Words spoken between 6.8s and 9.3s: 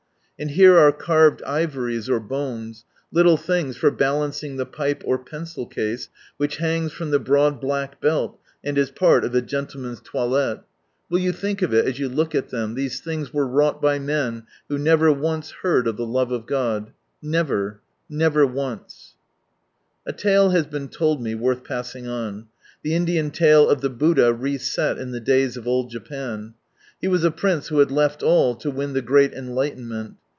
from the broad black belt, and is part